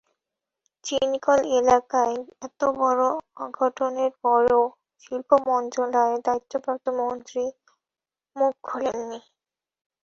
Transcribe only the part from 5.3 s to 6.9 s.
মন্ত্রণালয়ের দায়িত্বপ্রাপ্ত